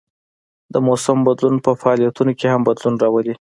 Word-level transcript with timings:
د 0.73 0.75
موسم 0.87 1.17
بدلون 1.27 1.55
په 1.65 1.71
فعالیتونو 1.81 2.31
کې 2.39 2.45
هم 2.53 2.61
بدلون 2.69 2.95
راولي 3.03 3.29